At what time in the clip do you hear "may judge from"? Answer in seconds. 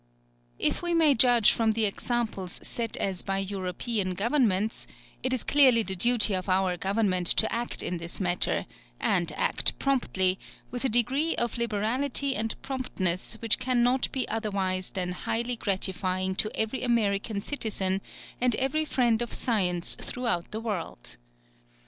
0.95-1.73